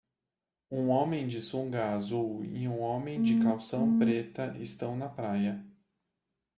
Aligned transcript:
Um 0.71 0.89
homem 0.89 1.27
de 1.27 1.39
sunga 1.39 1.93
azul 1.93 2.43
e 2.43 2.67
um 2.67 2.79
homem 2.79 3.21
de 3.21 3.39
calção 3.43 3.99
preta 3.99 4.57
estão 4.57 4.97
na 4.97 5.07
praia. 5.07 5.63